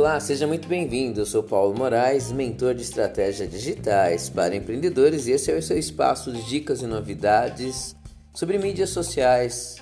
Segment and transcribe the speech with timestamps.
[0.00, 1.20] Olá, seja muito bem-vindo.
[1.20, 5.76] Eu sou Paulo Moraes, mentor de estratégias digitais para empreendedores e esse é o seu
[5.76, 7.94] espaço de dicas e novidades
[8.32, 9.76] sobre mídias sociais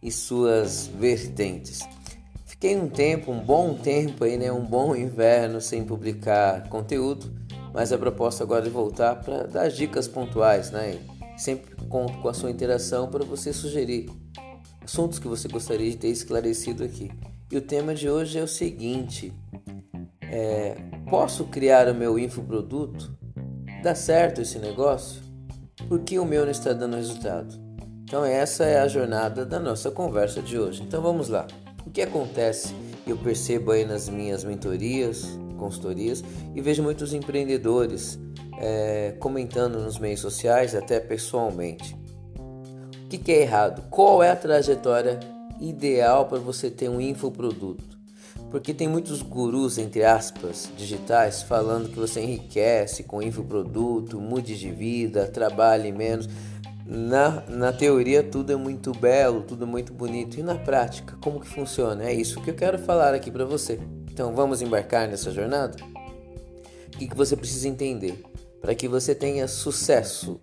[0.00, 1.80] e suas vertentes.
[2.46, 7.34] Fiquei um tempo, um bom tempo aí, né, um bom inverno sem publicar conteúdo,
[7.72, 11.00] mas a proposta agora é voltar para dar dicas pontuais, né?
[11.36, 14.08] Sempre conto com a sua interação para você sugerir
[14.84, 17.10] assuntos que você gostaria de ter esclarecido aqui.
[17.50, 19.32] E o tema de hoje é o seguinte:
[20.34, 20.74] é,
[21.08, 23.16] posso criar o meu infoproduto?
[23.82, 25.22] Dá certo esse negócio?
[25.88, 27.54] Por que o meu não está dando resultado?
[28.02, 30.82] Então essa é a jornada da nossa conversa de hoje.
[30.82, 31.46] Então vamos lá.
[31.86, 32.74] O que acontece?
[33.06, 38.18] Eu percebo aí nas minhas mentorias, consultorias e vejo muitos empreendedores
[38.58, 41.96] é, comentando nos meios sociais, até pessoalmente.
[43.04, 43.88] O que, que é errado?
[43.88, 45.20] Qual é a trajetória
[45.60, 47.93] ideal para você ter um infoproduto.
[48.54, 54.70] Porque tem muitos gurus, entre aspas, digitais, falando que você enriquece com infoproduto, mude de
[54.70, 56.28] vida, trabalhe menos.
[56.86, 60.38] Na, na teoria tudo é muito belo, tudo é muito bonito.
[60.38, 62.04] E na prática, como que funciona?
[62.04, 63.80] É isso que eu quero falar aqui para você.
[64.08, 65.74] Então vamos embarcar nessa jornada?
[66.86, 68.22] O que, que você precisa entender?
[68.60, 70.40] Para que você tenha sucesso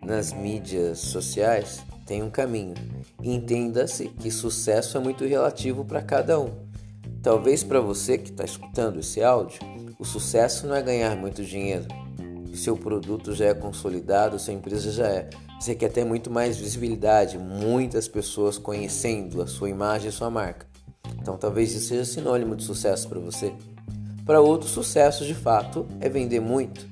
[0.00, 2.74] nas mídias sociais, tem um caminho.
[3.20, 6.69] Entenda-se que sucesso é muito relativo para cada um.
[7.22, 9.60] Talvez para você que está escutando esse áudio,
[9.98, 11.86] o sucesso não é ganhar muito dinheiro.
[12.54, 15.28] Seu produto já é consolidado, sua empresa já é.
[15.60, 20.66] Você quer ter muito mais visibilidade, muitas pessoas conhecendo a sua imagem e sua marca.
[21.20, 23.52] Então talvez isso seja sinônimo de sucesso para você.
[24.24, 26.88] Para outros, sucesso de fato é vender muito.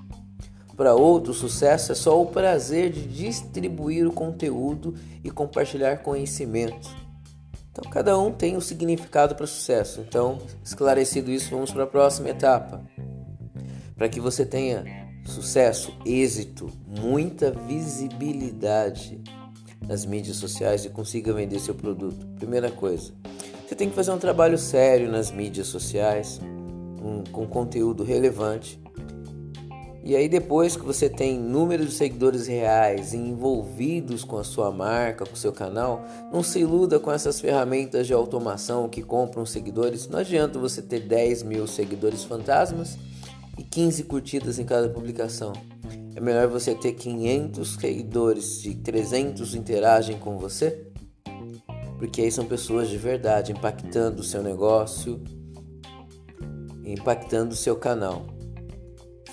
[0.76, 7.07] Para outros, sucesso é só o prazer de distribuir o conteúdo e compartilhar conhecimento.
[7.78, 10.00] Então, cada um tem um significado para sucesso.
[10.00, 12.82] Então, esclarecido isso, vamos para a próxima etapa.
[13.96, 14.84] Para que você tenha
[15.24, 19.22] sucesso, êxito, muita visibilidade
[19.86, 22.26] nas mídias sociais e consiga vender seu produto.
[22.36, 23.12] Primeira coisa,
[23.66, 26.40] você tem que fazer um trabalho sério nas mídias sociais,
[27.00, 28.80] um, com conteúdo relevante
[30.08, 35.26] e aí depois que você tem número de seguidores reais envolvidos com a sua marca,
[35.26, 36.02] com o seu canal,
[36.32, 40.08] não se iluda com essas ferramentas de automação que compram seguidores.
[40.08, 42.96] Não adianta você ter 10 mil seguidores fantasmas
[43.58, 45.52] e 15 curtidas em cada publicação.
[46.16, 50.86] É melhor você ter 500 seguidores e 300 interagem com você,
[51.98, 55.22] porque aí são pessoas de verdade impactando o seu negócio,
[56.82, 58.37] impactando o seu canal.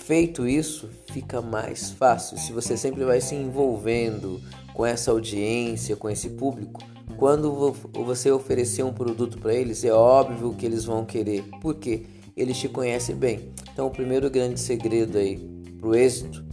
[0.06, 2.38] Feito isso, fica mais fácil.
[2.38, 4.40] Se você sempre vai se envolvendo
[4.72, 6.80] com essa audiência, com esse público,
[7.16, 12.06] quando você oferecer um produto para eles, é óbvio que eles vão querer, porque
[12.36, 13.50] eles te conhecem bem.
[13.72, 15.38] Então, o primeiro grande segredo aí
[15.76, 16.46] para o êxito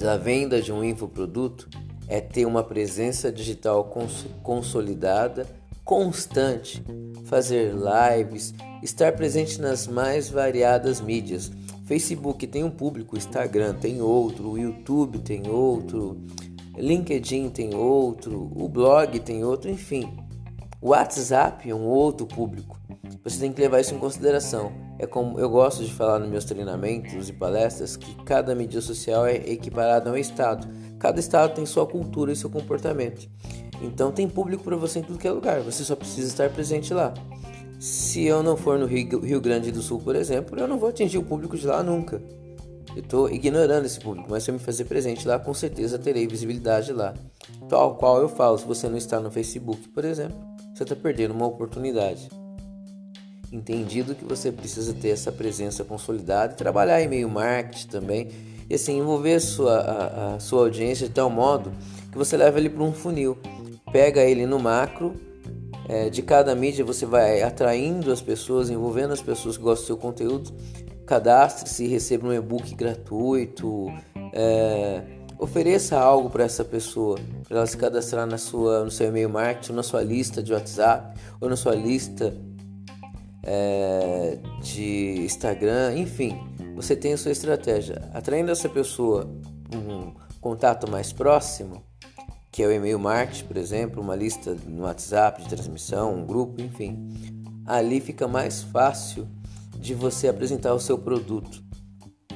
[0.00, 1.70] da venda de um infoproduto
[2.08, 5.46] é ter uma presença digital cons consolidada,
[5.84, 6.82] constante,
[7.26, 8.52] fazer lives,
[8.82, 11.52] estar presente nas mais variadas mídias
[11.84, 16.20] Facebook tem um público, Instagram tem outro, YouTube tem outro,
[16.76, 20.16] LinkedIn tem outro, o blog tem outro, enfim.
[20.80, 22.80] O WhatsApp é um outro público.
[23.22, 24.72] Você tem que levar isso em consideração.
[24.98, 29.26] É como eu gosto de falar nos meus treinamentos e palestras que cada mídia social
[29.26, 30.68] é equiparada a um estado.
[30.98, 33.28] Cada estado tem sua cultura e seu comportamento.
[33.80, 35.60] Então tem público para você em tudo que é lugar.
[35.60, 37.14] Você só precisa estar presente lá.
[37.82, 41.18] Se eu não for no Rio, Grande do Sul, por exemplo, eu não vou atingir
[41.18, 42.22] o público de lá nunca.
[42.94, 46.24] Eu estou ignorando esse público, mas se eu me fazer presente lá, com certeza terei
[46.28, 47.12] visibilidade lá.
[47.68, 50.38] Tal qual eu falo, se você não está no Facebook, por exemplo,
[50.72, 52.28] você está perdendo uma oportunidade.
[53.50, 58.28] Entendido que você precisa ter essa presença consolidada e trabalhar em meio marketing também,
[58.70, 61.72] e assim envolver a sua, a, a sua audiência de tal modo
[62.12, 63.36] que você leva ele para um funil.
[63.90, 65.31] Pega ele no macro
[65.92, 69.86] é, de cada mídia você vai atraindo as pessoas, envolvendo as pessoas que gostam do
[69.88, 70.50] seu conteúdo.
[71.04, 73.92] Cadastre-se receba um e-book gratuito.
[74.32, 75.02] É,
[75.38, 79.74] ofereça algo para essa pessoa, para ela se cadastrar na sua, no seu e-mail marketing,
[79.74, 82.34] na sua lista de WhatsApp, ou na sua lista
[83.42, 86.38] é, de Instagram, enfim.
[86.74, 88.08] Você tem a sua estratégia.
[88.14, 89.30] Atraindo essa pessoa
[89.74, 91.82] um contato mais próximo,
[92.52, 96.60] que é o e-mail marketing, por exemplo, uma lista no WhatsApp de transmissão, um grupo,
[96.60, 97.08] enfim.
[97.64, 99.26] Ali fica mais fácil
[99.78, 101.64] de você apresentar o seu produto.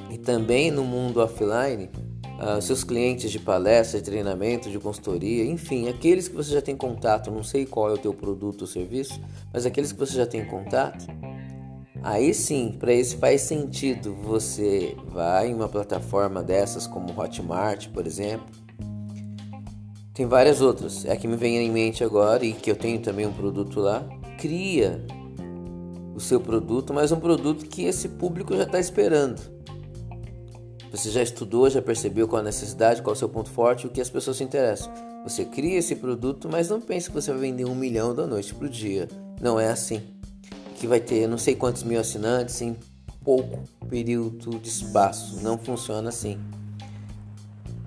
[0.09, 1.91] E também no mundo offline,
[2.39, 6.75] uh, seus clientes de palestra, de treinamento, de consultoria, enfim, aqueles que você já tem
[6.75, 9.21] contato, não sei qual é o teu produto ou serviço,
[9.53, 11.05] mas aqueles que você já tem contato,
[12.03, 18.05] Aí sim, para isso faz sentido você vai em uma plataforma dessas como Hotmart, por
[18.05, 18.66] exemplo.
[20.17, 23.27] Tem várias outras, é que me vem em mente agora e que eu tenho também
[23.27, 24.03] um produto lá.
[24.39, 25.05] Cria
[26.15, 29.39] o seu produto, mas um produto que esse público já está esperando.
[30.89, 34.01] Você já estudou, já percebeu qual a necessidade, qual o seu ponto forte, o que
[34.01, 34.91] as pessoas se interessam.
[35.23, 38.55] Você cria esse produto, mas não pense que você vai vender um milhão da noite
[38.55, 39.07] para o dia.
[39.39, 40.01] Não é assim
[40.77, 42.75] que vai ter não sei quantos mil assinantes em
[43.23, 45.39] pouco período de espaço.
[45.43, 46.39] Não funciona assim.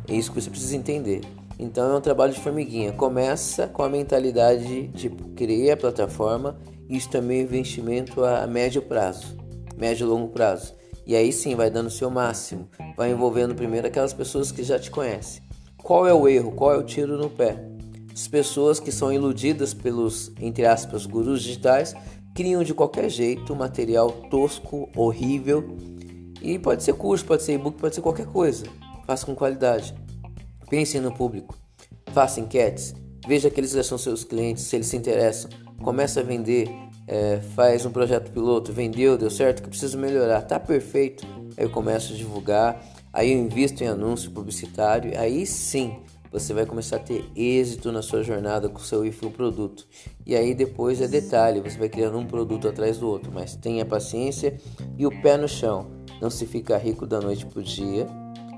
[0.06, 1.22] É isso que você precisa entender.
[1.62, 2.90] Então é um trabalho de formiguinha.
[2.90, 6.58] Começa com a mentalidade de criar a plataforma.
[6.88, 9.36] Isso também é investimento a médio prazo,
[9.76, 10.74] médio e longo prazo.
[11.06, 12.66] E aí sim vai dando o seu máximo.
[12.96, 15.42] Vai envolvendo primeiro aquelas pessoas que já te conhecem.
[15.76, 16.52] Qual é o erro?
[16.52, 17.62] Qual é o tiro no pé?
[18.10, 21.94] As pessoas que são iludidas pelos, entre aspas, gurus digitais
[22.34, 25.76] criam de qualquer jeito material tosco, horrível.
[26.40, 28.64] E pode ser curso, pode ser e-book, pode ser qualquer coisa.
[29.06, 29.94] Faça com qualidade.
[30.70, 31.58] Pense no público.
[32.12, 32.94] Faça enquetes.
[33.26, 35.50] Veja que eles são seus clientes, se eles se interessam.
[35.82, 36.70] Começa a vender.
[37.08, 38.72] É, faz um projeto piloto.
[38.72, 40.42] Vendeu, deu certo, que preciso melhorar.
[40.42, 41.26] Tá perfeito.
[41.56, 42.80] Aí eu começo a divulgar.
[43.12, 45.18] Aí eu invisto em anúncio publicitário.
[45.18, 45.98] Aí sim
[46.30, 49.84] você vai começar a ter êxito na sua jornada com o seu infoproduto.
[50.24, 53.84] E aí depois é detalhe, você vai criando um produto atrás do outro, mas tenha
[53.84, 54.56] paciência
[54.96, 55.90] e o pé no chão.
[56.22, 58.06] Não se fica rico da noite para o dia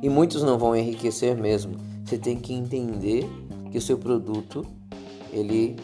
[0.03, 1.92] e muitos não vão enriquecer mesmo.
[2.13, 3.27] Você tem que entender
[3.71, 4.67] que o seu produto
[5.33, 5.77] ele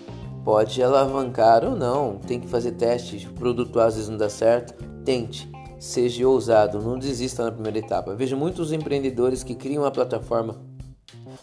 [0.44, 2.19] pode alavancar ou não.
[2.19, 3.25] Tem que fazer testes.
[3.25, 4.75] O produto às vezes não dá certo.
[5.06, 5.50] Tente.
[5.78, 8.14] Seja ousado, não desista na primeira etapa.
[8.14, 10.60] Vejo muitos empreendedores que criam uma plataforma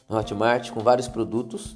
[0.07, 1.75] no Hotmart com vários produtos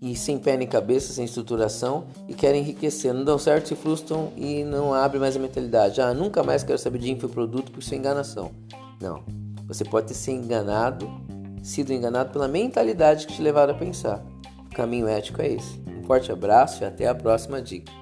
[0.00, 3.12] e sem pé nem cabeça, sem estruturação e querem enriquecer.
[3.12, 6.00] Não dão certo, se frustram e não abrem mais a mentalidade.
[6.00, 8.52] Ah, nunca mais quero saber de infoproduto por isso é enganação.
[8.98, 9.22] Não.
[9.66, 11.06] Você pode sido enganado,
[11.62, 14.24] sido enganado pela mentalidade que te levaram a pensar.
[14.70, 15.80] O caminho ético é esse.
[15.86, 17.92] Um forte abraço e até a próxima dica.